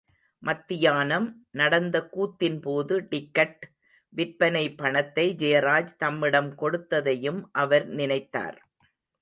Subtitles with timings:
[0.39, 1.45] மத்தியானம்
[1.51, 3.61] நடந்த கூத்தின்போது, டிக்கட்
[4.09, 8.57] விற்ற பணத்தை ஜெயராஜ் தம்மிடம் கொடுத்ததையும் அவர் நினைத்தார்.